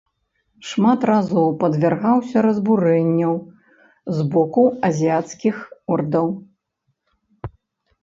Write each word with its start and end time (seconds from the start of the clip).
Шмат 0.69 0.99
разоў 1.09 1.49
падвяргаўся 1.63 2.37
разбурэнняў 2.47 3.33
з 4.17 4.27
боку 4.35 4.67
азіяцкіх 4.93 5.55
ордаў. 5.95 6.27